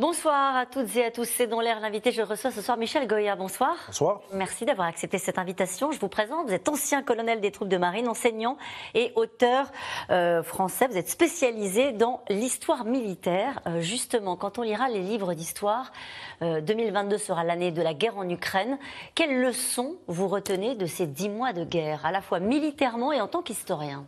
Bonsoir 0.00 0.56
à 0.56 0.64
toutes 0.64 0.96
et 0.96 1.04
à 1.04 1.10
tous. 1.10 1.26
C'est 1.26 1.46
dans 1.46 1.60
l'air 1.60 1.78
l'invité. 1.78 2.10
Je 2.10 2.22
reçois 2.22 2.50
ce 2.50 2.62
soir 2.62 2.78
Michel 2.78 3.06
Goya. 3.06 3.36
Bonsoir. 3.36 3.76
Bonsoir. 3.88 4.22
Merci 4.32 4.64
d'avoir 4.64 4.88
accepté 4.88 5.18
cette 5.18 5.36
invitation. 5.36 5.92
Je 5.92 6.00
vous 6.00 6.08
présente. 6.08 6.46
Vous 6.46 6.54
êtes 6.54 6.70
ancien 6.70 7.02
colonel 7.02 7.42
des 7.42 7.50
troupes 7.50 7.68
de 7.68 7.76
marine, 7.76 8.08
enseignant 8.08 8.56
et 8.94 9.12
auteur 9.14 9.70
euh, 10.08 10.42
français. 10.42 10.88
Vous 10.88 10.96
êtes 10.96 11.10
spécialisé 11.10 11.92
dans 11.92 12.22
l'histoire 12.30 12.86
militaire. 12.86 13.60
Euh, 13.66 13.82
justement, 13.82 14.36
quand 14.36 14.58
on 14.58 14.62
lira 14.62 14.88
les 14.88 15.02
livres 15.02 15.34
d'histoire, 15.34 15.92
2022 16.40 17.16
euh, 17.16 17.18
sera 17.18 17.44
l'année 17.44 17.70
de 17.70 17.82
la 17.82 17.92
guerre 17.92 18.16
en 18.16 18.26
Ukraine. 18.26 18.78
Quelles 19.14 19.38
leçons 19.38 19.96
vous 20.06 20.28
retenez 20.28 20.76
de 20.76 20.86
ces 20.86 21.06
dix 21.06 21.28
mois 21.28 21.52
de 21.52 21.64
guerre, 21.64 22.06
à 22.06 22.10
la 22.10 22.22
fois 22.22 22.40
militairement 22.40 23.12
et 23.12 23.20
en 23.20 23.28
tant 23.28 23.42
qu'historien? 23.42 24.06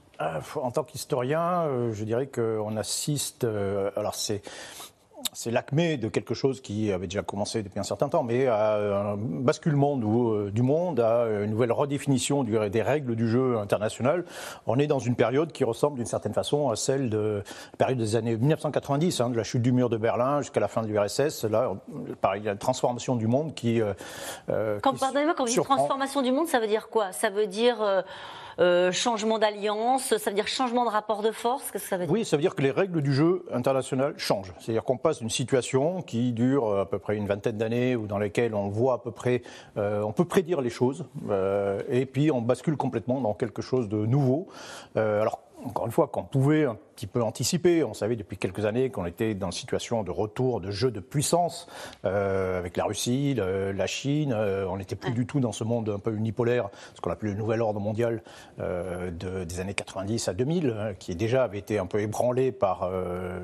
En 0.55 0.71
tant 0.71 0.85
qu'historien, 0.85 1.91
je 1.91 2.05
dirais 2.05 2.29
qu'on 2.29 2.77
assiste. 2.77 3.45
alors 3.45 4.15
c'est 4.15 4.41
c'est 5.33 5.51
l'acmé 5.51 5.97
de 5.97 6.09
quelque 6.09 6.35
chose 6.35 6.61
qui 6.61 6.93
avait 6.93 7.07
déjà 7.07 7.23
commencé 7.23 7.63
depuis 7.63 7.81
un 7.81 7.85
certain 7.85 8.09
temps, 8.09 8.23
mais 8.23 8.47
à 8.47 9.13
un 9.13 9.17
basculement 9.17 9.99
euh, 9.99 10.51
du, 10.51 10.63
monde, 10.63 11.01
à 11.01 11.25
une 11.43 11.51
nouvelle 11.51 11.73
redéfinition 11.73 12.45
des 12.45 12.83
règles 12.83 13.17
du 13.17 13.29
jeu 13.29 13.59
international. 13.59 14.25
On 14.67 14.79
est 14.79 14.87
dans 14.87 14.99
une 14.99 15.17
période 15.17 15.51
qui 15.51 15.65
ressemble 15.65 15.97
d'une 15.97 16.07
certaine 16.07 16.35
façon 16.35 16.71
à 16.71 16.77
celle 16.77 17.09
de 17.09 17.43
la 17.73 17.77
période 17.79 17.99
des 17.99 18.15
années 18.15 18.37
1990, 18.37 19.21
hein, 19.21 19.31
de 19.31 19.37
la 19.37 19.45
chute 19.45 19.63
du 19.63 19.73
mur 19.73 19.89
de 19.89 19.97
Berlin 19.97 20.43
jusqu'à 20.43 20.61
la 20.61 20.69
fin 20.69 20.83
de 20.83 20.89
l'URSS. 20.89 21.45
Là, 21.45 21.73
pareil, 22.21 22.43
il 22.43 22.45
y 22.45 22.49
a 22.49 22.53
une 22.53 22.59
transformation 22.59 23.17
du 23.17 23.27
monde 23.27 23.55
qui. 23.55 23.81
Euh, 23.81 23.95
euh 24.51 24.81
quand, 24.83 24.99
pardonnez-moi, 24.99 25.35
quand 25.35 25.45
vous 25.45 25.51
dites 25.51 25.63
transformation 25.63 26.21
du 26.21 26.33
monde, 26.33 26.47
ça 26.47 26.61
veut 26.61 26.67
dire 26.67 26.89
quoi? 26.91 27.13
Ça 27.13 27.31
veut 27.31 27.47
dire. 27.47 27.81
Euh, 27.81 28.03
euh, 28.59 28.93
changement 28.93 29.39
d'alliance, 29.39 30.17
ça 30.17 30.31
veut 30.31 30.37
dire 30.37 30.49
changement 30.49 30.85
de 30.85 30.91
rapport 30.91 31.23
de 31.23 31.31
force 31.31 31.71
que 31.71 31.79
ça 31.79 31.97
veut 31.97 32.05
dire 32.05 32.13
Oui, 32.13 32.25
ça 32.25 32.37
veut 32.37 32.43
dire 32.43 32.55
que 32.55 32.63
les 32.63 32.71
règles 32.71 33.03
du 33.03 33.13
jeu 33.13 33.45
international 33.53 34.15
changent. 34.17 34.53
C'est-à-dire 34.59 34.85
qu'on 34.85 34.97
passe 34.97 35.21
d'une 35.21 35.31
situation 35.31 36.03
qui 36.03 36.33
dure 36.33 36.67
euh, 36.67 36.83
à 36.83 36.87
peu 36.87 36.99
près 36.99 37.17
une 37.17 37.27
vingtaine 37.27 37.57
d'années, 37.57 37.97
ou 37.97 38.07
dans 38.07 38.19
laquelle 38.19 38.55
on 38.55 38.69
voit 38.69 38.95
à 38.95 38.99
peu 38.99 39.11
près, 39.11 39.43
euh, 39.77 40.03
on 40.03 40.13
peut 40.13 40.25
prédire 40.25 40.61
les 40.61 40.71
choses, 40.71 41.05
et 41.91 42.07
puis 42.07 42.31
on 42.31 42.41
bascule 42.41 42.77
complètement 42.77 43.21
dans 43.21 43.35
quelque 43.35 43.63
chose 43.63 43.89
de 43.89 44.07
nouveau. 44.07 44.49
alors, 44.97 45.41
encore 45.65 45.87
une 45.87 45.93
fois, 45.93 46.09
qu'on 46.09 46.25
pouvait 46.25 46.67
petit 46.93 47.07
peu 47.07 47.23
anticipé. 47.23 47.85
On 47.85 47.95
savait 47.95 48.17
depuis 48.17 48.37
quelques 48.37 48.65
années 48.65 48.91
qu'on 48.91 49.07
était 49.07 49.35
dans 49.35 49.49
une 49.49 49.53
situation 49.53 50.03
de 50.03 50.11
retour 50.11 50.61
de 50.61 50.71
jeu 50.71 50.91
de 50.91 51.01
puissance 51.01 51.67
euh, 52.05 52.59
avec 52.59 52.77
la 52.77 52.85
Russie, 52.85 53.35
la 53.35 53.87
Chine. 53.87 54.33
Euh, 54.33 54.67
on 54.69 54.77
n'était 54.77 54.97
plus 54.97 55.13
du 55.13 55.27
tout 55.27 55.41
dans 55.41 55.53
ce 55.53 55.65
monde 55.65 55.89
un 55.89 55.99
peu 55.99 56.15
unipolaire, 56.15 56.69
ce 56.95 57.01
qu'on 57.01 57.11
appelait 57.11 57.31
le 57.31 57.37
nouvel 57.37 57.63
ordre 57.63 57.81
mondial 57.81 58.23
euh, 58.61 59.11
de, 59.11 59.45
des 59.45 59.61
années 59.61 59.75
90 59.75 60.29
à 60.29 60.35
2000, 60.35 60.77
hein, 60.79 60.93
qui 60.99 61.15
déjà 61.15 61.45
avait 61.45 61.59
été 61.59 61.79
un 61.79 61.87
peu 61.87 62.01
ébranlé 62.01 62.53
par 62.53 62.91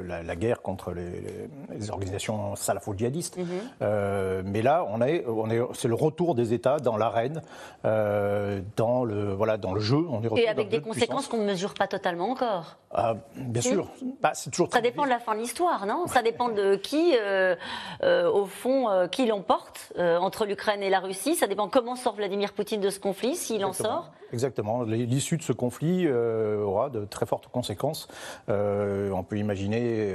la, 0.06 0.36
guerre 0.36 0.62
contre 0.62 0.92
les, 0.92 1.90
organisations 1.90 2.54
salafo-djihadistes. 2.54 3.38
Mhm. 3.38 4.42
mais 4.44 4.62
là, 4.62 4.86
on 4.88 5.00
est, 5.00 5.24
on 5.26 5.50
est, 5.50 5.60
c'est 5.74 5.88
le 5.88 5.94
retour 5.94 6.34
des 6.34 6.52
États 6.52 6.78
dans 6.78 6.96
l'arène, 6.96 7.42
dans 7.84 9.04
le 9.04 9.32
voilà, 9.32 9.56
dans 9.56 9.72
le 9.72 9.80
jeu. 9.80 10.04
On 10.10 10.22
est 10.22 10.40
Et 10.40 10.48
avec 10.48 10.68
des 10.68 10.80
conséquences 10.80 11.28
qu'on 11.28 11.38
ne 11.38 11.46
mesure 11.46 11.74
pas 11.74 11.86
totalement 11.86 12.07
encore. 12.20 12.78
Ah, 12.90 13.16
Bien 13.36 13.60
sûr. 13.60 13.90
Bah, 14.22 14.32
c'est 14.34 14.50
toujours 14.50 14.68
ça 14.72 14.80
dépend 14.80 15.04
de 15.04 15.10
la 15.10 15.18
fin 15.18 15.34
de 15.34 15.40
l'histoire, 15.40 15.84
non? 15.84 16.06
Ça 16.06 16.22
dépend 16.22 16.48
de 16.48 16.76
qui, 16.76 17.14
euh, 17.20 17.54
euh, 18.02 18.30
au 18.30 18.46
fond, 18.46 18.88
euh, 18.88 19.06
qui 19.08 19.26
l'emporte 19.26 19.92
entre 19.98 20.46
l'Ukraine 20.46 20.82
et 20.82 20.90
la 20.90 21.00
Russie. 21.00 21.34
Ça 21.34 21.46
dépend 21.46 21.68
comment 21.68 21.96
sort 21.96 22.14
Vladimir 22.14 22.52
Poutine 22.52 22.80
de 22.80 22.90
ce 22.90 22.98
conflit, 22.98 23.36
s'il 23.36 23.64
en 23.64 23.72
sort. 23.72 24.12
Exactement. 24.32 24.82
L'issue 24.82 25.38
de 25.38 25.42
ce 25.42 25.52
conflit 25.52 26.08
aura 26.08 26.90
de 26.90 27.04
très 27.04 27.26
fortes 27.26 27.48
conséquences. 27.48 28.08
on 28.48 29.24
peut 29.28 29.36
imaginer 29.36 30.12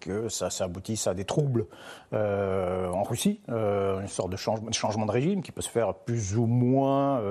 que 0.00 0.28
ça, 0.28 0.50
ça, 0.50 0.64
aboutisse 0.64 1.06
à 1.06 1.14
des 1.14 1.24
troubles 1.24 1.66
en 2.12 3.02
Russie, 3.02 3.40
une 3.48 4.08
sorte 4.08 4.30
de 4.30 4.36
changement, 4.36 4.68
de 4.68 4.74
changement, 4.74 5.06
de 5.06 5.12
régime 5.12 5.42
qui 5.42 5.52
peut 5.52 5.62
se 5.62 5.70
faire 5.70 5.94
plus 5.94 6.36
ou 6.36 6.46
moins 6.46 7.22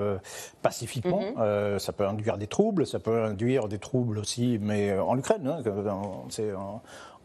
pacifiquement. 0.62 1.22
Mhm. 1.36 1.78
ça 1.78 1.92
peut 1.92 2.06
induire 2.06 2.38
des 2.38 2.46
troubles, 2.46 2.86
ça 2.86 2.98
peut 2.98 3.24
induire 3.24 3.68
des 3.68 3.78
troubles 3.78 3.99
aussi, 4.18 4.58
mais 4.60 4.98
en 4.98 5.16
Ukraine 5.18 5.50
Hein, 5.60 6.80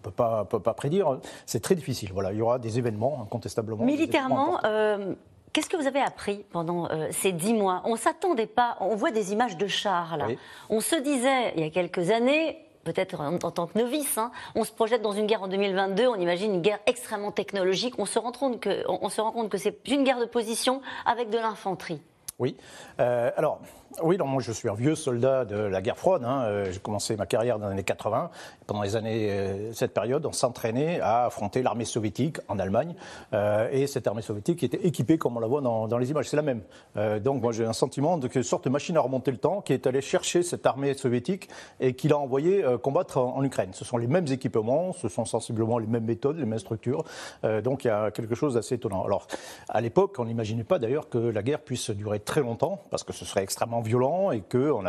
on 0.06 0.10
ne 0.10 0.12
peut 0.12 0.12
pas, 0.12 0.46
peut 0.46 0.60
pas 0.60 0.74
prédire. 0.74 1.20
C'est 1.46 1.62
très 1.62 1.76
difficile. 1.76 2.12
Voilà, 2.14 2.32
il 2.32 2.38
y 2.38 2.42
aura 2.42 2.60
des 2.60 2.78
événements, 2.78 3.22
incontestablement. 3.22 3.84
Militairement, 3.84 4.60
euh, 4.66 5.16
Qu'est-ce 5.54 5.70
que 5.70 5.78
vous 5.78 5.88
avez 5.88 6.02
appris 6.02 6.44
pendant 6.52 6.90
euh, 6.92 7.08
ces 7.12 7.32
dix 7.32 7.54
mois? 7.54 7.82
On 7.86 7.94
ne 7.94 7.98
s'attendait 7.98 8.46
pas, 8.46 8.76
on 8.82 8.98
voit 8.98 9.12
des 9.12 9.32
images 9.32 9.56
de 9.56 9.68
chars 9.68 10.18
là. 10.18 10.28
On 10.70 10.82
se 10.82 10.98
disait, 10.98 11.54
il 11.56 11.62
y 11.62 11.64
a 11.64 11.70
quelques 11.70 12.12
années, 12.12 12.58
peut-être 12.84 13.22
en, 13.22 13.38
tant 13.38 13.66
que 13.66 13.80
novice, 13.80 14.18
hein, 14.18 14.32
on 14.56 14.66
se 14.66 14.74
projette 14.74 15.02
dans 15.02 15.14
une 15.14 15.28
guerre 15.28 15.44
en 15.44 15.48
2022, 15.48 16.08
on 16.08 16.16
imagine 16.16 16.56
une 16.56 16.62
guerre 16.62 16.80
extrêmement 16.88 17.32
technologique, 17.32 17.94
on 18.00 18.06
se 18.06 18.20
rend 18.20 18.34
compte 18.34 18.60
que, 18.60 18.84
on 18.90 19.08
se 19.08 19.22
rend 19.22 19.32
compte 19.32 19.48
que 19.48 19.58
c'est 19.58 19.88
une 19.88 20.04
guerre 20.04 20.20
de 20.20 20.26
position 20.26 20.82
avec 21.06 21.30
de 21.30 21.38
l'infanterie. 21.38 22.02
Oui. 22.38 22.58
Euh, 23.00 23.32
alors, 23.38 23.62
oui, 24.04 24.18
moi 24.18 24.42
je 24.42 24.52
suis 24.52 24.68
un 24.68 24.74
vieux 24.74 24.96
soldat 24.96 25.46
de 25.46 25.56
la 25.56 25.82
guerre 25.82 25.98
froide. 25.98 26.24
Hein. 26.26 26.44
Euh, 26.44 26.72
j'ai 26.72 26.80
commencé 26.80 27.16
ma 27.16 27.26
carrière 27.26 27.60
dans 27.60 27.68
les 27.68 27.74
années 27.74 27.84
80. 27.84 28.30
Pendant 28.68 28.82
les 28.82 28.96
années, 28.98 29.32
euh, 29.32 29.72
cette 29.74 29.94
période, 29.94 30.26
on 30.26 30.34
s'entraînait 30.34 31.00
à 31.00 31.26
affronter 31.26 31.64
l'armée 31.64 31.86
soviétique 31.86 32.38
en 32.50 32.60
Allemagne. 32.60 32.96
Euh, 33.34 33.70
et 33.72 33.88
cette 33.88 34.08
armée 34.08 34.22
soviétique 34.22 34.64
était 34.64 34.86
équipée 34.86 35.18
comme 35.18 35.38
on 35.38 35.40
la 35.40 35.48
voit 35.48 35.62
dans, 35.62 35.98
les 35.98 36.12
images. 36.12 36.28
C'est 36.28 36.36
la 36.36 36.42
même. 36.42 36.62
donc 37.22 37.42
moi 37.42 37.54
j'ai 37.54 37.66
un 37.66 37.74
sentiment 37.74 38.18
de 38.18 38.30
une 38.36 38.44
sorte 38.44 38.66
de 38.66 38.70
machine 38.70 38.98
à 38.98 39.00
remonter 39.00 39.32
le 39.32 39.38
temps 39.38 39.62
qui 39.62 39.72
est 39.72 39.88
allée 39.88 40.02
chercher 40.02 40.44
cette 40.44 40.66
armée 40.66 40.94
soviétique 40.94 41.48
et 41.80 41.94
qui 41.94 42.10
l'a 42.10 42.18
envoyée 42.18 42.66
combattre 42.84 43.18
en, 43.18 43.42
Ukraine. 43.44 43.70
Ce 43.74 43.86
sont 43.86 43.98
les 43.98 44.08
mêmes 44.08 44.28
équipements, 44.28 44.92
ce 44.92 45.08
sont 45.08 45.24
sensiblement 45.24 45.78
les 45.78 45.88
mêmes 45.88 46.04
méthodes, 46.04 46.38
les 46.38 46.46
mêmes 46.46 46.60
structures. 46.60 47.06
donc 47.64 47.86
il 47.86 47.88
y 47.88 47.92
a 47.92 48.12
quelque 48.12 48.36
chose 48.36 48.56
d'assez 48.56 48.76
étonnant. 48.76 49.06
Alors 49.06 49.28
à 49.70 49.80
l'époque, 49.80 50.16
on 50.18 50.26
n'imaginait 50.26 50.66
pas 50.66 50.80
d'ailleurs 50.80 51.08
que 51.08 51.18
la 51.18 51.44
guerre 51.44 51.62
puisse 51.62 51.92
durer 51.92 52.20
très 52.26 52.42
longtemps 52.42 52.82
parce 52.90 53.04
que 53.04 53.14
ce 53.14 53.24
serait 53.24 53.44
extrêmement 53.44 53.82
violent 53.82 54.32
et 54.32 54.42
qu'on 54.42 54.84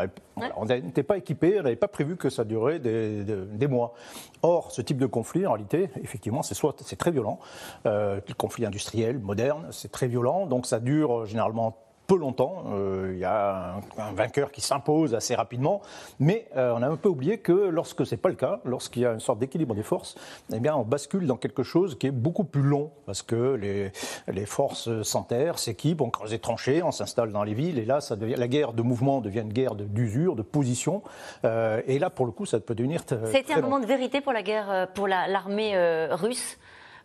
n'était 0.65 1.03
pas 1.03 1.19
équipé, 1.19 1.61
on 1.61 1.63
n'avait 1.63 1.77
pas 1.77 1.89
prévu 1.89 2.17
que 2.17 2.31
ça 2.31 2.45
durait 2.45 2.79
des, 2.79 3.69
mois. 3.69 3.95
Or, 4.43 4.73
ce 4.73 4.83
type 4.83 4.99
de 4.99 5.07
conflit, 5.07 5.47
en 5.47 5.53
réalité, 5.53 5.91
effectivement, 6.03 6.43
c'est 6.43 6.55
soit 6.55 6.75
c'est 6.85 6.97
très 6.97 7.11
violent, 7.11 7.39
euh, 7.87 8.21
le 8.27 8.35
conflit 8.35 8.67
industriel 8.67 9.19
moderne, 9.19 9.69
c'est 9.71 9.93
très 9.93 10.09
violent, 10.09 10.47
donc 10.47 10.67
ça 10.67 10.81
dure 10.81 11.27
généralement 11.27 11.77
peu 12.07 12.17
longtemps. 12.17 12.65
Euh, 12.73 13.11
il 13.13 13.19
y 13.19 13.25
a 13.25 13.81
un, 13.99 14.13
vainqueur 14.13 14.51
qui 14.51 14.61
s'impose 14.61 15.15
assez 15.15 15.35
rapidement, 15.35 15.83
mais 16.19 16.49
euh, 16.57 16.73
on 16.75 16.83
a 16.83 16.89
un 16.89 16.97
peu 16.97 17.09
oublié 17.09 17.39
que 17.39 17.53
lorsque 17.53 18.07
c'est 18.07 18.17
pas 18.17 18.29
le 18.29 18.35
cas, 18.35 18.61
lorsqu'il 18.65 19.03
y 19.03 19.07
a 19.07 19.13
une 19.13 19.21
sorte 19.21 19.39
d'équilibre 19.39 19.75
des 19.75 19.83
forces, 19.83 20.17
eh 20.53 20.61
bien 20.61 20.75
on 20.75 20.83
bascule 20.83 21.27
dans 21.27 21.37
quelque 21.37 21.63
chose 21.63 21.99
qui 21.99 22.07
est 22.07 22.13
beaucoup 22.13 22.45
plus 22.45 22.63
long 22.63 22.91
parce 23.05 23.23
que 23.23 23.55
les, 23.55 23.93
les 24.29 24.47
forces 24.47 25.03
s'enterrent, 25.03 25.59
s'équipent, 25.59 26.01
on 26.01 26.11
creuse 26.11 26.31
des 26.31 26.39
tranchées, 26.39 26.83
on 26.83 26.93
s'installe 26.93 27.33
dans 27.33 27.45
les 27.45 27.55
villes, 27.55 27.79
et 27.79 27.85
là 27.85 28.01
ça 28.01 28.17
devient 28.17 28.37
la 28.37 28.49
guerre 28.49 28.73
de 28.73 28.83
mouvement 28.83 29.21
devient 29.21 29.41
une 29.41 29.53
guerre 29.53 29.75
d'usure, 29.75 30.37
de, 30.37 30.43
position, 30.43 31.03
euh, 31.45 31.83
et 31.87 31.99
là 31.99 32.11
pour 32.11 32.27
le 32.27 32.33
coup 32.33 32.47
ça 32.47 32.61
peut 32.61 32.75
devenir. 32.75 33.03
C'était 33.27 33.55
un 33.55 33.61
moment 33.61 33.81
de 33.81 33.87
vérité 33.87 34.21
pour 34.21 34.33
la 34.33 34.43
guerre, 34.43 34.89
pour 34.95 35.09
l'armée 35.09 35.77
russe. 36.11 36.59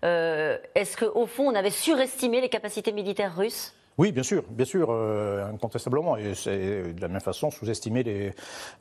Est-ce 0.04 0.98
qu'au 0.98 1.26
fond 1.26 1.52
on 1.52 1.56
avait 1.56 1.70
surestimé 1.70 2.42
les 2.42 2.50
capacités 2.50 2.92
militaires 2.92 3.36
russes? 3.36 3.74
Oui, 4.02 4.12
bien 4.12 4.24
sûr, 4.24 4.44
bien 4.50 4.66
sûr, 4.66 4.88
euh, 4.90 5.46
incontestablement. 5.54 6.18
Et 6.18 6.34
c'est 6.34 6.92
de 6.92 7.02
la 7.02 7.08
même 7.08 7.22
façon 7.22 7.52
sous-estimer 7.52 8.02
les, 8.02 8.32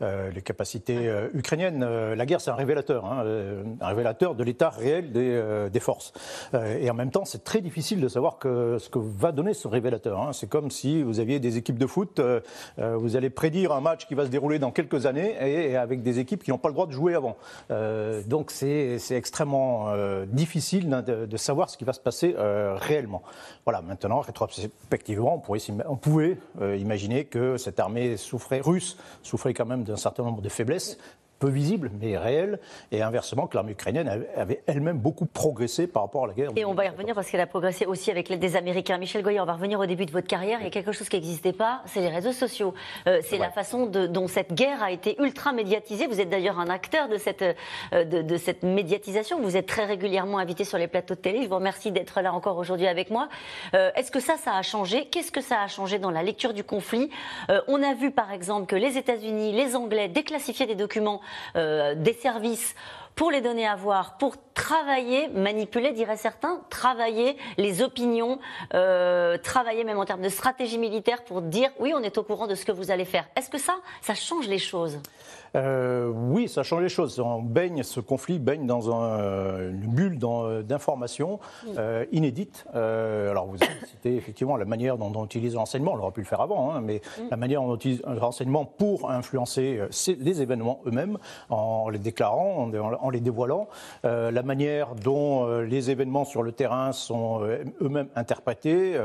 euh, 0.01 0.31
les 0.31 0.41
capacités 0.41 0.97
euh, 0.97 1.29
ukrainiennes. 1.35 1.85
la 1.85 2.25
guerre, 2.25 2.41
c'est 2.41 2.51
un 2.51 2.55
révélateur, 2.55 3.05
hein, 3.05 3.23
un 3.83 3.87
révélateur 3.87 4.35
de 4.35 4.43
l'état 4.43 4.71
réel 4.71 5.13
des, 5.13 5.69
des 5.71 5.81
forces. 5.81 6.15
et 6.55 6.89
en 6.91 6.95
même 6.95 7.11
temps, 7.11 7.27
c'est 7.27 7.45
très 7.45 7.61
difficile 7.61 8.01
de 8.01 8.09
savoir 8.09 8.39
que, 8.39 8.79
ce 8.79 8.89
que 8.89 8.99
va 8.99 9.31
donner 9.31 9.53
ce 9.53 9.69
révélateur. 9.69 10.19
Hein. 10.23 10.33
C'est 10.33 10.49
comme 10.49 10.71
si 10.71 11.03
vous 11.03 11.21
aviez 11.21 11.39
des 11.39 11.59
équipes 11.59 11.79
de 11.79 11.87
foot, 11.87 12.19
vous 12.79 13.17
allez 13.17 13.29
prédire 13.29 13.73
un 13.73 13.83
match 13.83 14.07
qui 14.07 14.15
va 14.15 14.25
se 14.25 14.31
dérouler 14.31 14.59
dans 14.59 14.71
quelques 14.71 15.05
années 15.05 15.37
et, 15.41 15.77
avec 15.77 16.03
des 16.03 16.19
équipes 16.19 16.43
qui 16.43 16.51
n'ont 16.51 16.59
pas 16.59 16.69
le 16.69 16.75
droit 16.75 16.87
de 16.87 16.93
jouer 16.93 17.15
avant. 17.15 17.37
donc 18.27 18.51
c'est 18.51 18.99
extrêmement 19.11 19.93
difficile 20.29 20.89
de, 20.89 21.27
de, 21.27 21.37
savoir 21.37 21.69
ce 21.69 21.77
qui 21.77 21.85
va 21.85 21.93
se 21.93 22.01
passer 22.01 22.35
réellement. 22.39 23.23
Voilà, 23.67 23.83
maintenant, 23.83 24.21
rétrospectivement, 24.21 25.10
on, 25.19 25.97
pouvait 25.97 26.39
euh, 26.61 26.77
imaginer 26.77 27.25
que 27.25 27.57
cette 27.57 27.81
armée 27.81 28.17
souffrait, 28.17 28.61
russe 28.61 28.97
souffrait 29.23 29.55
quand 29.55 29.67
même 29.67 29.85
d'un 29.85 29.97
certain 29.97 30.23
nombre 30.23 30.43
de 30.43 30.49
faiblesses 30.49 30.99
peu 31.41 31.49
visible, 31.49 31.91
mais 32.01 32.17
réelle, 32.17 32.61
et 32.93 33.03
inversement 33.03 33.47
que 33.47 33.57
l'armée 33.57 33.73
ukrainienne 33.73 34.27
avait 34.37 34.63
elle-même 34.67 34.99
beaucoup 34.99 35.25
progressé 35.25 35.87
par 35.87 36.03
rapport 36.03 36.25
à 36.25 36.27
la 36.29 36.35
guerre. 36.35 36.51
Et 36.55 36.65
on 36.67 36.75
va 36.75 36.85
y 36.85 36.89
revenir 36.89 37.15
parce 37.15 37.31
qu'elle 37.31 37.41
a 37.41 37.47
progressé 37.47 37.87
aussi 37.87 38.11
avec 38.11 38.29
l'aide 38.29 38.41
des 38.41 38.57
Américains. 38.57 38.99
Michel 38.99 39.23
Goyer, 39.23 39.41
on 39.41 39.47
va 39.47 39.55
revenir 39.55 39.81
au 39.81 39.87
début 39.87 40.05
de 40.05 40.13
votre 40.13 40.29
carrière. 40.29 40.59
Il 40.61 40.65
y 40.65 40.67
a 40.67 40.71
quelque 40.71 40.93
chose 40.93 41.09
qui 41.09 41.17
n'existait 41.17 41.55
pas, 41.55 41.83
c'est 41.87 42.01
les 42.01 42.11
réseaux 42.11 42.33
sociaux. 42.33 42.75
Euh, 43.07 43.21
c'est 43.25 43.39
la 43.39 43.51
façon 43.51 43.87
dont 43.87 44.29
cette 44.29 44.53
guerre 44.53 44.83
a 44.83 44.93
été 44.93 45.21
ultra 45.21 45.53
médiatisée. 45.53 46.07
Vous 46.07 46.21
êtes 46.21 46.29
d'ailleurs 46.29 46.61
un 46.61 46.69
acteur 46.69 47.09
de 47.09 47.17
cette, 47.17 47.43
euh, 47.43 48.05
de, 48.05 48.37
cette 48.37 48.63
médiatisation. 48.63 49.41
Vous 49.41 49.57
êtes 49.57 49.67
très 49.67 49.87
régulièrement 49.87 50.39
invité 50.39 50.65
sur 50.65 50.77
les 50.77 50.89
plateaux 50.89 51.15
de 51.15 51.21
télé. 51.21 51.43
Je 51.43 51.49
vous 51.49 51.55
remercie 51.55 51.91
d'être 51.91 52.21
là 52.21 52.35
encore 52.35 52.59
aujourd'hui 52.59 52.87
avec 52.87 53.11
moi. 53.11 53.31
Euh, 53.75 53.91
est-ce 53.97 54.11
que 54.11 54.21
ça, 54.21 54.37
ça 54.37 54.57
a 54.57 54.63
changé? 54.63 55.07
Qu'est-ce 55.07 55.33
que 55.33 55.41
ça 55.41 55.63
a 55.63 55.69
changé 55.69 55.99
dans 55.99 56.11
la 56.11 56.23
lecture 56.23 56.53
du 56.53 56.65
conflit? 56.65 57.09
On 57.69 57.83
a 57.83 57.95
vu 57.95 58.11
par 58.11 58.33
exemple 58.33 58.67
que 58.67 58.77
les 58.77 58.99
États-Unis, 58.99 59.53
les 59.53 59.75
Anglais 59.75 60.09
déclassifiaient 60.09 60.67
des 60.67 60.75
documents 60.75 61.21
des 61.55 62.13
services 62.15 62.75
pour 63.21 63.31
les 63.31 63.43
donner 63.43 63.67
à 63.67 63.77
voir, 63.77 64.17
pour 64.17 64.37
travailler, 64.55 65.29
manipuler, 65.29 65.93
diraient 65.93 66.17
certains, 66.17 66.63
travailler 66.71 67.37
les 67.59 67.83
opinions, 67.83 68.39
euh, 68.73 69.37
travailler 69.37 69.85
même 69.85 69.99
en 69.99 70.07
termes 70.07 70.23
de 70.23 70.31
stratégie 70.31 70.79
militaire 70.79 71.23
pour 71.25 71.43
dire 71.43 71.69
oui, 71.81 71.93
on 71.95 72.01
est 72.03 72.17
au 72.17 72.23
courant 72.23 72.47
de 72.47 72.55
ce 72.55 72.65
que 72.65 72.73
vous 72.73 72.91
allez 72.91 73.05
faire. 73.05 73.29
Est-ce 73.37 73.51
que 73.51 73.59
ça, 73.59 73.75
ça 74.01 74.15
change 74.15 74.49
les 74.49 74.57
choses? 74.57 75.01
Euh, 75.57 76.09
oui, 76.09 76.49
ça 76.49 76.63
change 76.63 76.83
les 76.83 76.89
choses. 76.89 77.19
On 77.21 77.43
baigne, 77.43 77.83
ce 77.83 78.01
conflit 78.01 78.39
baigne 78.39 78.67
dans 78.67 78.91
une 78.91 79.87
bulle 79.89 80.19
d'informations 80.65 81.41
euh, 81.77 82.05
inédite. 82.13 82.65
Euh, 82.75 83.31
alors, 83.31 83.47
vous 83.47 83.57
avez 83.63 83.87
cité 83.87 84.17
effectivement 84.17 84.57
la 84.57 84.65
manière 84.65 84.97
dont, 84.97 85.13
on 85.15 85.25
utilise 85.25 85.55
l'enseignement. 85.55 85.93
On 85.95 85.99
aurait 85.99 86.13
pu 86.13 86.21
le 86.21 86.27
faire 86.27 86.41
avant, 86.41 86.73
hein, 86.73 86.81
mais 86.81 87.01
la 87.31 87.37
manière 87.37 87.63
dont 87.63 87.71
on 87.71 87.77
utilise 87.77 88.03
l'enseignement 88.07 88.65
pour 88.65 89.11
influencer 89.11 89.81
les 90.07 90.43
événements 90.43 90.81
eux-mêmes, 90.87 91.19
en 91.49 91.89
les 91.89 91.99
déclarant, 91.99 92.71
en, 93.01 93.10
les 93.11 93.21
dévoilant. 93.21 93.69
la 94.05 94.43
manière 94.43 94.95
dont 94.95 95.61
les 95.61 95.91
événements 95.91 96.25
sur 96.25 96.43
le 96.43 96.53
terrain 96.53 96.93
sont 96.93 97.43
eux-mêmes 97.81 98.09
interprétés, 98.17 98.99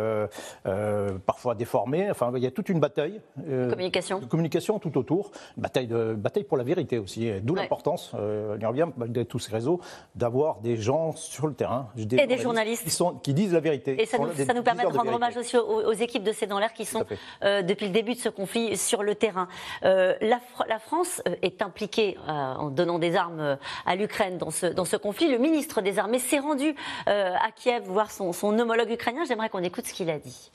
parfois 1.25 1.56
déformés. 1.56 2.10
Enfin, 2.10 2.31
il 2.36 2.44
y 2.44 2.48
a 2.48 2.52
toute 2.52 2.69
une 2.69 2.80
bataille. 2.80 3.22
communication. 3.46 4.19
De 4.19 4.25
communication 4.25 4.80
tout 4.80 4.98
autour. 4.98 5.31
bataille 5.57 5.88
de 5.88 6.13
bataille 6.13 6.44
pour 6.44 6.57
la 6.57 6.63
vérité 6.63 6.98
aussi. 6.98 7.31
D'où 7.42 7.56
l'importance, 7.56 8.12
euh, 8.16 8.56
on 8.57 8.62
y 8.62 8.66
revient, 8.66 8.88
malgré 8.98 9.25
tous 9.25 9.40
ces 9.40 9.52
réseaux, 9.52 9.80
d'avoir 10.16 10.60
des 10.60 10.78
gens 10.78 11.13
sur 11.16 11.48
le 11.48 11.54
terrain. 11.54 11.90
Des 11.96 12.18
et 12.18 12.28
des 12.28 12.38
journalistes. 12.38 12.84
Qui, 12.84 12.90
sont, 12.90 13.16
qui, 13.16 13.34
disent 13.34 13.54
la 13.54 13.60
vérité. 13.60 14.01
Et 14.01 14.06
ça 14.06 14.18
nous, 14.18 14.34
ça 14.34 14.54
nous 14.54 14.63
permet 14.63 14.84
de 14.84 14.88
rendre 14.88 15.13
hommage 15.13 15.38
aussi 15.38 15.58
aux, 15.58 15.92
équipes 15.94 16.24
de 16.24 16.31
C'est 16.31 16.48
dans 16.48 16.60
l'air 16.60 16.74
qui 16.74 16.86
sont, 16.86 17.06
euh, 17.44 17.62
depuis 17.62 17.88
le 17.88 17.92
début 17.92 18.13
de 18.13 18.19
ce 18.19 18.30
conflit, 18.30 18.78
sur 18.78 19.04
le 19.04 19.16
terrain. 19.16 19.48
Euh, 19.84 20.16
la, 20.22 20.40
la, 20.68 20.80
France 20.80 21.22
euh, 21.28 21.36
est 21.42 21.62
impliquée 21.62 22.18
en 22.28 22.69
donnant 22.69 23.00
des 23.00 23.16
armes 23.16 23.58
à 23.86 23.95
l'Ukraine 23.96 24.38
dans 24.38 24.52
ce, 24.52 24.68
dans 24.68 24.86
ce 24.86 24.98
conflit. 24.98 25.30
Le 25.30 25.38
ministre 25.38 25.82
des 25.82 26.00
Armées 26.00 26.20
s'est 26.20 26.40
rendu 26.40 26.76
à 27.06 27.50
Kiev 27.56 27.84
voir 27.86 28.12
son, 28.12 28.34
son 28.34 28.58
homologue 28.58 28.92
ukrainien. 28.92 29.24
J'aimerais 29.28 29.50
qu'on 29.50 29.64
écoute 29.64 29.86
ce 29.86 29.94
qu'il 29.94 30.10
a 30.10 30.20
dit. 30.20 30.52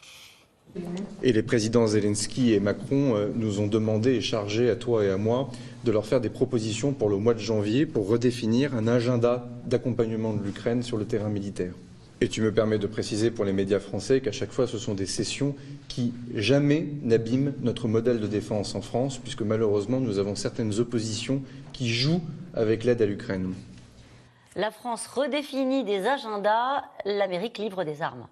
Et 1.22 1.32
les 1.32 1.42
présidents 1.42 1.86
Zelensky 1.86 2.52
et 2.52 2.60
Macron 2.60 3.16
euh, 3.16 3.28
nous 3.34 3.60
ont 3.60 3.66
demandé 3.66 4.12
et 4.12 4.20
chargé 4.20 4.70
à 4.70 4.76
toi 4.76 5.04
et 5.04 5.10
à 5.10 5.16
moi 5.16 5.48
de 5.84 5.90
leur 5.90 6.06
faire 6.06 6.20
des 6.20 6.28
propositions 6.28 6.92
pour 6.92 7.08
le 7.08 7.16
mois 7.16 7.34
de 7.34 7.40
janvier 7.40 7.86
pour 7.86 8.08
redéfinir 8.08 8.74
un 8.74 8.86
agenda 8.86 9.48
d'accompagnement 9.66 10.32
de 10.32 10.42
l'Ukraine 10.42 10.82
sur 10.82 10.96
le 10.96 11.04
terrain 11.04 11.28
militaire. 11.28 11.72
Et 12.22 12.28
tu 12.28 12.42
me 12.42 12.52
permets 12.52 12.78
de 12.78 12.86
préciser 12.86 13.30
pour 13.30 13.46
les 13.46 13.52
médias 13.52 13.80
français 13.80 14.20
qu'à 14.20 14.32
chaque 14.32 14.52
fois, 14.52 14.66
ce 14.66 14.76
sont 14.76 14.92
des 14.92 15.06
sessions 15.06 15.56
qui 15.88 16.12
jamais 16.34 16.86
n'abîment 17.02 17.54
notre 17.62 17.88
modèle 17.88 18.20
de 18.20 18.26
défense 18.26 18.74
en 18.74 18.82
France, 18.82 19.16
puisque 19.16 19.40
malheureusement, 19.40 20.00
nous 20.00 20.18
avons 20.18 20.34
certaines 20.34 20.78
oppositions 20.80 21.42
qui 21.72 21.88
jouent 21.88 22.20
avec 22.52 22.84
l'aide 22.84 23.00
à 23.00 23.06
l'Ukraine. 23.06 23.54
La 24.54 24.70
France 24.70 25.06
redéfinit 25.06 25.84
des 25.84 26.06
agendas, 26.06 26.84
l'Amérique 27.06 27.56
libre 27.56 27.84
des 27.84 28.02
armes. 28.02 28.26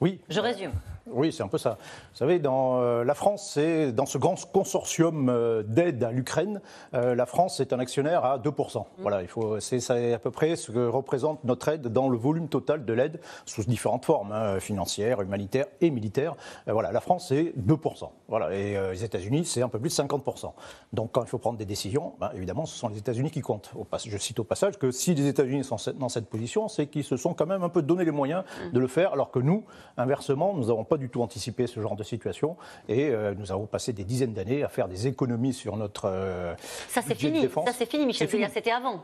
Oui. 0.00 0.20
Je 0.28 0.40
résume. 0.40 0.72
Oui, 1.12 1.32
c'est 1.32 1.42
un 1.42 1.48
peu 1.48 1.58
ça. 1.58 1.78
Vous 2.12 2.16
savez, 2.16 2.38
dans 2.38 2.80
euh, 2.80 3.04
la 3.04 3.14
France, 3.14 3.50
c'est 3.54 3.92
dans 3.92 4.06
ce 4.06 4.18
grand 4.18 4.34
consortium 4.52 5.28
euh, 5.28 5.62
d'aide 5.62 6.02
à 6.04 6.12
l'Ukraine, 6.12 6.60
euh, 6.94 7.14
la 7.14 7.26
France 7.26 7.58
est 7.60 7.72
un 7.72 7.78
actionnaire 7.78 8.24
à 8.24 8.38
2%. 8.38 8.78
Mm. 8.78 8.84
Voilà, 8.98 9.22
il 9.22 9.28
faut, 9.28 9.58
c'est 9.60 10.12
à 10.12 10.18
peu 10.18 10.30
près 10.30 10.56
ce 10.56 10.70
que 10.70 10.86
représente 10.86 11.42
notre 11.44 11.68
aide 11.68 11.88
dans 11.88 12.08
le 12.08 12.16
volume 12.16 12.48
total 12.48 12.84
de 12.84 12.92
l'aide 12.92 13.20
sous 13.44 13.64
différentes 13.64 14.04
formes, 14.04 14.32
hein, 14.32 14.60
financières, 14.60 15.20
humanitaires 15.20 15.66
et 15.80 15.90
militaires. 15.90 16.36
voilà, 16.66 16.92
la 16.92 17.00
France, 17.00 17.28
c'est 17.28 17.52
2%. 17.58 18.10
Voilà, 18.28 18.54
et 18.54 18.78
les 18.92 19.04
États-Unis, 19.04 19.44
c'est 19.44 19.62
un 19.62 19.68
peu 19.68 19.78
plus 19.78 19.88
de 19.88 20.02
50%. 20.02 20.52
Donc, 20.92 21.12
quand 21.12 21.22
il 21.22 21.28
faut 21.28 21.38
prendre 21.38 21.58
des 21.58 21.64
décisions, 21.64 22.14
ben, 22.20 22.30
évidemment, 22.34 22.66
ce 22.66 22.78
sont 22.78 22.88
les 22.88 22.98
États-Unis 22.98 23.30
qui 23.30 23.40
comptent. 23.40 23.72
je 24.06 24.18
cite 24.18 24.38
au 24.38 24.44
passage 24.44 24.78
que 24.78 24.90
si 24.90 25.14
les 25.14 25.26
États-Unis 25.26 25.64
sont 25.64 25.76
dans 25.98 26.08
cette 26.08 26.28
position, 26.28 26.68
c'est 26.68 26.86
qu'ils 26.86 27.04
se 27.04 27.16
sont 27.16 27.34
quand 27.34 27.46
même 27.46 27.62
un 27.62 27.68
peu 27.68 27.82
donné 27.82 28.04
les 28.04 28.10
moyens 28.10 28.44
mm. 28.44 28.72
de 28.72 28.80
le 28.80 28.86
faire, 28.86 29.12
alors 29.12 29.30
que 29.30 29.38
nous, 29.38 29.64
inversement, 29.96 30.54
nous 30.54 30.66
n'avons 30.66 30.84
pas 30.84 30.96
du 30.96 31.08
tout 31.08 31.22
anticipé 31.22 31.66
ce 31.66 31.80
genre 31.80 31.96
de 31.96 32.02
situation 32.02 32.56
et 32.88 33.08
euh, 33.08 33.34
nous 33.36 33.52
avons 33.52 33.66
passé 33.66 33.92
des 33.92 34.04
dizaines 34.04 34.32
d'années 34.32 34.62
à 34.62 34.68
faire 34.68 34.88
des 34.88 35.06
économies 35.06 35.52
sur 35.52 35.76
notre 35.76 36.06
euh, 36.06 36.54
ça 36.88 37.02
c'est 37.06 37.14
fini 37.14 37.48
ça 37.48 37.72
c'est 37.72 37.88
fini 37.88 38.06
Michel 38.06 38.28
c'était 38.52 38.70
avant 38.70 39.02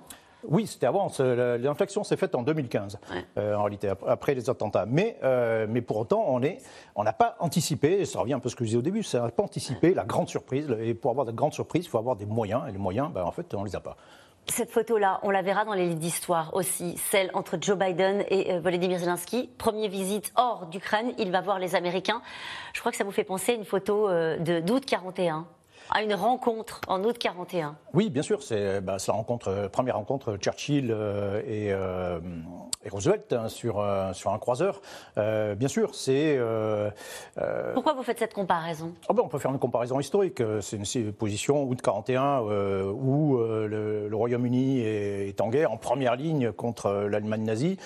oui, 0.48 0.68
c'était 0.68 0.86
avant. 0.86 1.10
L'inflexion 1.18 2.04
s'est 2.04 2.16
faite 2.16 2.36
en 2.36 2.42
2015, 2.42 3.00
euh, 3.36 3.56
en 3.56 3.64
réalité, 3.64 3.90
après 4.06 4.34
les 4.34 4.48
attentats. 4.48 4.86
Mais, 4.86 5.18
mais 5.68 5.80
pour 5.80 5.96
autant, 5.96 6.24
on 6.28 6.38
n'a 6.38 6.50
on 6.94 7.04
pas 7.04 7.36
anticipé, 7.40 8.00
et 8.00 8.04
ça 8.04 8.20
revient 8.20 8.34
un 8.34 8.38
peu 8.38 8.48
à 8.48 8.50
ce 8.50 8.54
que 8.54 8.62
je 8.62 8.68
disais 8.68 8.78
au 8.78 8.82
début, 8.82 9.02
ça 9.02 9.22
n'a 9.22 9.30
pas 9.30 9.42
anticipé 9.42 9.92
la 9.92 10.04
grande 10.04 10.28
surprise. 10.28 10.68
Et 10.80 10.94
pour 10.94 11.10
avoir 11.10 11.26
de 11.26 11.32
grandes 11.32 11.54
surprises, 11.54 11.86
il 11.86 11.88
faut 11.88 11.98
avoir 11.98 12.14
des 12.14 12.26
moyens. 12.26 12.62
Et 12.68 12.72
les 12.72 12.78
moyens, 12.78 13.10
ben, 13.12 13.24
en 13.24 13.32
fait, 13.32 13.54
on 13.54 13.62
ne 13.62 13.66
les 13.66 13.74
a 13.74 13.80
pas. 13.80 13.96
Cette 14.48 14.70
photo-là, 14.70 15.18
on 15.22 15.30
la 15.30 15.42
verra 15.42 15.64
dans 15.64 15.74
les 15.74 15.86
livres 15.88 15.98
d'histoire 15.98 16.54
aussi, 16.54 16.96
celle 17.10 17.30
entre 17.34 17.58
Joe 17.60 17.76
Biden 17.76 18.24
et 18.28 18.52
euh, 18.52 18.60
Volodymyr 18.60 18.98
Zelensky. 18.98 19.50
Première 19.58 19.90
visite 19.90 20.32
hors 20.36 20.66
d'Ukraine, 20.66 21.12
il 21.18 21.32
va 21.32 21.40
voir 21.40 21.58
les 21.58 21.74
Américains. 21.74 22.22
Je 22.72 22.78
crois 22.78 22.92
que 22.92 22.98
ça 22.98 23.02
vous 23.02 23.10
fait 23.10 23.24
penser 23.24 23.52
à 23.52 23.54
une 23.56 23.64
photo 23.64 24.08
euh, 24.08 24.38
d'août 24.60 24.84
41 24.86 25.46
à 25.90 26.02
une 26.02 26.14
rencontre 26.14 26.80
en 26.88 27.02
août 27.04 27.16
41. 27.18 27.76
Oui, 27.94 28.10
bien 28.10 28.22
sûr, 28.22 28.42
c'est 28.42 28.80
bah, 28.80 28.96
la 29.06 29.12
rencontre, 29.14 29.48
euh, 29.48 29.68
première 29.68 29.96
rencontre 29.96 30.36
Churchill 30.36 30.96
et, 31.46 31.72
et 32.86 32.88
Roosevelt 32.88 33.32
hein, 33.32 33.48
sur, 33.48 33.80
euh, 33.80 34.12
sur 34.12 34.32
un 34.32 34.38
croiseur. 34.38 34.80
Euh, 35.18 35.54
bien 35.54 35.68
sûr, 35.68 35.94
c'est. 35.94 36.36
Euh, 36.38 36.90
Pourquoi 37.74 37.94
vous 37.94 38.02
faites 38.02 38.18
cette 38.18 38.32
comparaison? 38.32 38.92
Oh 39.08 39.14
ben 39.14 39.22
On 39.24 39.28
peut 39.28 39.38
faire 39.38 39.50
une 39.50 39.58
comparaison 39.58 39.98
historique. 39.98 40.42
C'est 40.60 40.76
une, 40.76 41.12
position 41.12 41.64
août 41.64 41.80
41 41.82 42.40
où 42.40 43.38
le, 43.38 44.08
Royaume-Uni 44.12 44.80
est, 44.80 45.40
en 45.40 45.48
guerre, 45.48 45.72
en 45.72 45.76
première 45.76 46.16
ligne 46.16 46.52
contre 46.52 47.06
l'Allemagne 47.10 47.42
nazie. 47.42 47.76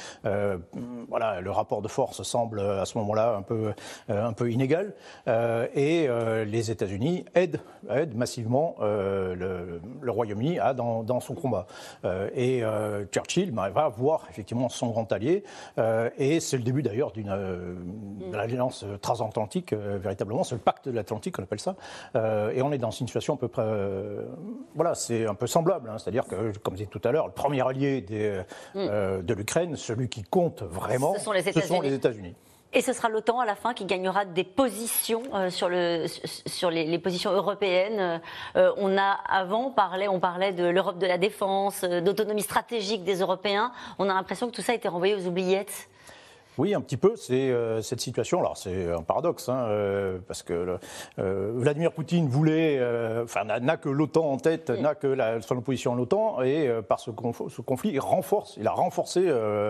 voilà, 1.09 1.41
le 1.41 1.51
rapport 1.51 1.83
de 1.83 1.89
force 1.89 2.23
semble 2.23 2.61
à 2.61 2.85
ce 2.85 2.99
moment-là 2.99 3.37
un 3.37 3.43
peu, 3.43 3.73
un 4.09 4.33
peu 4.33 4.51
inégal. 4.51 4.95
et 5.27 6.09
les 6.47 6.71
États-Unis 6.71 7.25
aident, 7.35 7.61
aident 7.95 8.15
massivement 8.15 8.77
le, 8.81 9.81
Royaume-Uni 10.07 10.59
dans, 10.77 11.03
dans, 11.03 11.21
son 11.21 11.35
combat. 11.35 11.67
et 12.35 12.63
Churchill 13.13 13.53
bah, 13.53 13.71
va 13.71 13.89
voir 13.89 14.27
effectivement 14.31 14.69
son 14.69 14.89
grand 14.89 15.11
allié. 15.13 15.45
Euh, 15.79 16.11
et 16.19 16.41
c'est 16.41 16.57
le 16.57 16.63
début 16.63 16.83
d'ailleurs 16.83 17.13
d'une 17.13 17.31
euh, 17.31 17.75
alliance 18.35 18.85
transatlantique, 19.01 19.73
euh, 19.73 19.99
véritablement. 20.01 20.45
C'est 20.45 20.55
le 20.55 20.61
pacte 20.61 20.89
de 20.89 20.95
l'Atlantique, 20.95 21.39
on 21.39 21.43
appelle 21.43 21.61
ça. 21.61 21.77
et 22.15 22.63
on 22.63 22.73
est 22.73 22.79
dans 22.79 22.91
une 22.91 23.07
situation 23.07 23.35
à 23.35 23.37
peu 23.37 23.49
près. 23.49 23.67
voilà, 24.75 24.95
c'est 24.95 25.27
un 25.27 25.35
peu 25.35 25.47
semblable. 25.47 25.91
Hein. 25.91 25.99
C'est-à-dire 25.99 26.27
que, 26.27 26.57
comme 26.59 26.75
je 26.75 26.85
disais 26.85 26.91
tout 26.91 27.01
à 27.05 27.13
l'heure, 27.13 27.27
le 27.27 27.33
premier 27.33 27.67
allié 27.67 28.01
des, 28.01 28.43
mm. 28.75 29.23
de 29.23 29.35
l'Ukraine, 29.35 29.77
celui 29.77 30.09
qui 30.09 30.23
compte 30.23 30.63
vraiment, 30.63 31.15
ce 31.15 31.21
sont 31.21 31.33
les 31.81 31.95
États-Unis. 31.95 32.35
Et 32.73 32.83
ce 32.83 32.93
sera 32.93 33.09
l'OTAN 33.09 33.41
à 33.41 33.45
la 33.45 33.57
fin 33.57 33.75
qui 33.75 33.85
gagnera 33.85 34.25
des 34.25 34.45
positions 34.45 35.23
euh, 35.35 35.51
sur, 35.51 35.69
le, 35.69 36.07
sur 36.47 36.71
les, 36.71 36.99
positions 37.01 37.33
européennes. 37.33 38.21
Euh, 38.55 38.73
on 38.77 38.97
a 38.97 39.19
avant 39.29 39.73
parlé, 39.73 40.07
on 40.07 40.21
parlait 40.21 40.53
de 40.53 40.65
l'Europe 40.65 40.99
de 40.99 41.07
la 41.07 41.19
défense, 41.19 41.83
euh, 41.83 42.01
d'autonomie 42.01 42.43
stratégique 42.43 43.03
des 43.03 43.21
Européens. 43.21 43.73
On 43.99 44.09
a 44.09 44.15
l'impression 44.15 44.49
que 44.49 44.55
tout 44.55 44.63
ça 44.63 44.71
a 44.71 44.77
été 44.77 44.87
renvoyé 44.87 45.17
aux 45.17 45.27
oubliettes. 45.27 45.89
Oui, 46.61 46.75
un 46.75 46.83
petit 46.83 46.99
peu. 46.99 47.15
C'est 47.17 47.51
euh, 47.51 47.81
cette 47.81 48.03
situation. 48.03 48.39
Alors 48.41 48.59
c'est 48.59 48.93
un 48.93 49.01
paradoxe, 49.01 49.49
hein, 49.49 49.65
euh, 49.69 50.19
parce 50.29 50.43
que 50.43 50.77
euh, 51.19 51.53
Vladimir 51.55 51.91
Poutine 51.91 52.29
voulait, 52.29 52.79
enfin 53.23 53.45
n'a 53.45 53.77
que 53.79 53.89
l'OTAN 53.89 54.31
en 54.31 54.37
tête, 54.37 54.69
n'a 54.69 54.95
que 54.95 55.07
la, 55.07 55.41
son 55.41 55.57
opposition 55.57 55.95
à 55.95 55.97
l'OTAN, 55.97 56.43
et 56.43 56.71
par 56.87 57.01
ce, 57.01 57.13
ce, 57.49 57.63
conflit, 57.63 57.93
il 57.95 58.01
renforce, 58.01 58.59
il 58.59 58.67
a 58.67 58.73
renforcé 58.73 59.23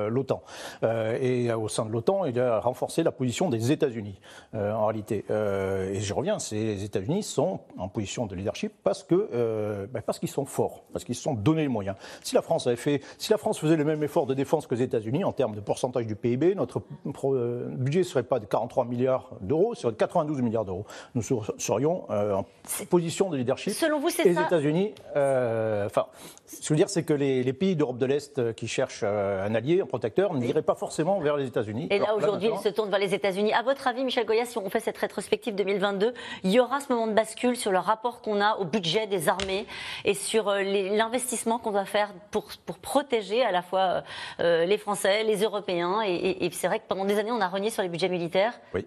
l'OTAN. 0.09 0.43
et 0.83 1.53
au 1.53 1.69
sein 1.69 1.85
de 1.85 1.93
l'OTAN, 1.93 2.25
il 2.25 2.41
a 2.41 2.59
renforcé 2.59 3.05
la 3.05 3.13
position 3.13 3.51
des 3.51 3.71
États-Unis, 3.71 4.19
en 4.55 4.87
réalité. 4.87 5.25
et 5.29 6.01
je 6.01 6.13
reviens, 6.15 6.39
les 6.51 6.83
États-Unis 6.83 7.23
sont 7.23 7.61
en 7.79 7.89
position 7.89 8.27
de 8.27 8.35
leadership 8.35 8.73
parce 8.83 9.05
que 9.05 9.87
ben, 9.93 10.03
parce 10.05 10.19
qu'ils 10.19 10.29
sont 10.29 10.45
forts, 10.45 10.83
parce 10.93 11.05
qu'ils 11.05 11.15
se 11.15 11.23
sont 11.23 11.35
donné 11.35 11.63
les 11.63 11.69
moyens. 11.69 11.97
Si 12.23 12.35
la 12.35 12.43
France 12.43 12.67
avait 12.67 12.75
fait, 12.75 13.01
si 13.19 13.31
la 13.31 13.39
France 13.39 13.61
faisait 13.61 13.77
le 13.77 13.85
même 13.85 14.03
effort 14.03 14.27
de 14.27 14.35
défense 14.35 14.67
que 14.67 14.75
les 14.75 14.83
États-Unis 14.83 15.23
en 15.23 15.33
termes 15.33 15.55
de 15.55 15.61
pourcentage 15.61 16.07
du 16.07 16.17
PIB, 16.17 16.57
notre 16.57 16.80
notre 17.05 17.67
budget 17.71 18.01
ne 18.01 18.05
serait 18.05 18.23
pas 18.23 18.39
de 18.39 18.47
43 18.47 18.85
milliards 18.85 19.31
d'euros, 19.41 19.75
serait 19.75 19.93
de 19.93 19.99
92 19.99 20.43
milliards 20.43 20.65
d'euros. 20.65 20.87
Nous 21.15 21.23
serions 21.23 22.11
en 22.11 22.45
position 22.89 23.31
de 23.31 23.37
leadership. 23.37 23.73
Selon 23.73 24.01
vous, 24.01 24.11
c'est 24.11 24.23
ça 24.23 24.41
Les 24.41 24.47
États-Unis, 24.47 24.95
enfin, 25.15 26.07
ce 26.47 26.59
que 26.59 26.65
je 26.65 26.69
veux 26.71 26.77
dire, 26.77 26.89
c'est 26.89 27.05
que 27.05 27.15
les, 27.15 27.53
pays 27.53 27.77
d'Europe 27.77 27.99
de 27.99 28.07
l'Est 28.07 28.55
qui 28.55 28.69
cherchent 28.69 29.03
un 29.03 29.55
allié, 29.55 29.81
un 29.83 29.87
protecteur, 29.87 30.35
n'iraient 30.35 30.63
pas 30.63 30.75
forcément 30.75 31.21
vers 31.21 31.37
les 31.37 31.47
États-Unis. 31.47 31.89
Et 31.91 31.99
là, 31.99 32.15
aujourd'hui, 32.15 32.51
ils 32.53 32.63
se 32.63 32.69
tournent 32.69 32.91
vers 32.91 32.99
les 32.99 33.15
États-Unis. 33.15 33.53
À 33.53 33.63
votre 33.63 33.87
avis, 33.87 34.05
Michel 34.05 34.27
Goya, 34.27 34.45
si 34.45 34.59
on 34.59 34.71
fait 34.71 34.81
cette 34.81 34.99
rétrospective 34.99 35.55
2022, 35.55 36.15
il 36.45 36.51
y 36.51 36.61
aura 36.61 36.81
ce 36.81 36.93
moment 36.93 37.07
de 37.07 37.13
bascule 37.13 37.57
sur 37.57 37.73
le 37.73 37.79
rapport 37.79 38.21
qu'on 38.21 38.41
a 38.41 38.57
au 38.57 38.65
budget 38.65 39.07
des 39.07 39.29
armées 39.29 39.67
et 40.05 40.15
sur 40.15 40.53
l'investissement 40.53 41.59
qu'on 41.59 41.73
doit 41.73 41.85
faire 41.85 42.13
pour, 42.31 42.49
pour 42.67 42.79
protéger 42.79 43.43
à 43.43 43.53
la 43.53 43.63
fois 43.63 44.03
euh, 44.41 44.65
les 44.65 44.79
Français, 44.79 45.25
les 45.25 45.43
Européens. 45.43 46.03
Et, 46.03 46.49
c'est 46.61 46.69
vrai 46.69 46.79
que 46.79 46.85
pendant 46.87 47.07
des 47.07 47.19
années, 47.19 47.33
on 47.33 47.41
a 47.41 47.49
renié 47.49 47.71
sur 47.71 47.83
les 47.83 47.89
budgets 47.89 48.09
militaires. 48.09 48.61
Oui, 48.75 48.87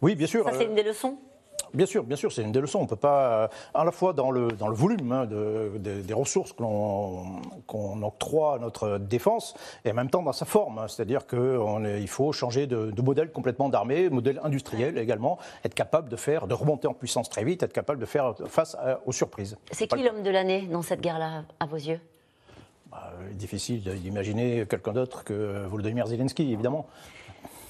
oui 0.00 0.14
bien 0.14 0.26
sûr. 0.26 0.44
Ça, 0.44 0.52
c'est 0.56 0.64
une 0.64 0.74
des 0.74 0.82
leçons 0.82 1.18
Bien 1.74 1.86
sûr, 1.86 2.04
bien 2.04 2.16
sûr, 2.16 2.30
c'est 2.30 2.42
une 2.42 2.52
des 2.52 2.60
leçons. 2.60 2.80
On 2.80 2.82
ne 2.82 2.88
peut 2.88 2.96
pas, 2.96 3.44
euh, 3.44 3.48
à 3.72 3.84
la 3.84 3.92
fois 3.92 4.12
dans 4.12 4.30
le, 4.30 4.48
dans 4.48 4.68
le 4.68 4.74
volume 4.74 5.10
hein, 5.10 5.26
des 5.26 6.12
ressources 6.12 6.52
qu'on 6.52 8.02
octroie 8.02 8.56
à 8.56 8.58
notre 8.58 8.98
défense, 8.98 9.54
et 9.86 9.90
en 9.90 9.94
même 9.94 10.10
temps 10.10 10.22
dans 10.22 10.32
sa 10.32 10.44
forme. 10.44 10.78
Hein. 10.78 10.88
C'est-à-dire 10.88 11.26
qu'il 11.26 12.08
faut 12.08 12.32
changer 12.32 12.66
de, 12.66 12.92
modèle 13.00 13.30
complètement 13.30 13.70
d'armée, 13.70 14.10
modèle 14.10 14.38
industriel 14.44 14.98
également, 14.98 15.38
être 15.64 15.74
capable 15.74 16.10
de 16.10 16.16
faire, 16.16 16.46
de 16.46 16.54
remonter 16.54 16.88
en 16.88 16.94
puissance 16.94 17.30
très 17.30 17.44
vite, 17.44 17.62
être 17.62 17.72
capable 17.72 18.00
de 18.00 18.06
faire 18.06 18.34
face 18.46 18.76
aux 19.06 19.12
surprises. 19.12 19.56
C'est 19.70 19.86
qui 19.86 20.02
l'homme 20.02 20.22
de 20.22 20.30
l'année 20.30 20.68
dans 20.70 20.82
cette 20.82 21.00
guerre-là, 21.00 21.44
à 21.58 21.66
vos 21.66 21.76
yeux? 21.76 22.00
Bah, 22.92 23.12
Difficile 23.32 23.82
d'imaginer 23.82 24.66
quelqu'un 24.68 24.92
d'autre 24.92 25.24
que 25.24 25.66
Volodymyr 25.66 26.06
Zelensky, 26.06 26.52
évidemment. 26.52 26.86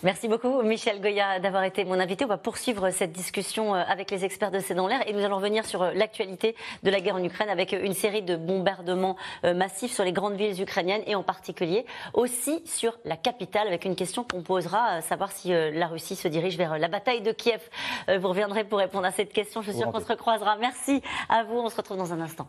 Merci 0.03 0.27
beaucoup, 0.27 0.63
Michel 0.63 1.01
Goya, 1.01 1.39
d'avoir 1.39 1.63
été 1.63 1.85
mon 1.85 2.01
invité. 2.01 2.25
On 2.25 2.29
va 2.29 2.37
poursuivre 2.37 2.91
cette 2.91 3.13
discussion 3.13 3.77
euh, 3.77 3.85
avec 3.87 4.11
les 4.11 4.25
experts 4.25 4.51
de 4.51 4.59
C'est 4.59 4.75
dans 4.75 4.89
l'air 4.89 5.01
et 5.09 5.13
nous 5.13 5.21
allons 5.21 5.37
revenir 5.37 5.65
sur 5.65 5.81
euh, 5.81 5.93
l'actualité 5.93 6.57
de 6.83 6.91
la 6.91 7.01
guerre 7.01 7.15
en 7.15 7.23
Ukraine 7.23 7.49
avec 7.49 7.71
une 7.71 7.95
série 7.95 8.23
de 8.23 8.35
bombardements 8.35 9.17
euh, 9.45 9.55
massifs 9.55 9.93
sur 9.93 10.03
les 10.03 10.11
grandes 10.11 10.35
villes 10.35 10.61
ukrainiennes 10.61 11.05
et 11.07 11.15
en 11.15 11.23
particulier 11.23 11.87
aussi 12.15 12.63
sur 12.67 12.99
la 13.05 13.17
capitale 13.17 13.69
avec 13.69 13.85
une 13.85 13.95
question 13.95 14.25
qu'on 14.25 14.43
posera, 14.43 15.03
savoir 15.03 15.31
si 15.31 15.51
la 15.51 15.87
Russie 15.87 16.17
se 16.17 16.27
dirige 16.27 16.59
vers 16.59 16.79
la 16.79 16.89
bataille 16.89 17.21
de 17.21 17.31
Kiev. 17.31 17.61
Vous 18.09 18.29
reviendrez 18.29 18.65
pour 18.65 18.81
répondre 18.81 19.05
à 19.05 19.13
cette 19.13 19.33
question. 19.33 19.63
Je 19.63 19.71
suis 19.71 19.79
sûre 19.79 19.93
qu'on 19.93 20.01
se 20.01 20.09
recroisera. 20.09 20.57
Merci 20.57 21.01
à 21.29 21.45
vous. 21.45 21.59
On 21.59 21.69
se 21.69 21.77
retrouve 21.77 21.99
dans 21.99 22.13
un 22.13 22.21
instant. 22.21 22.49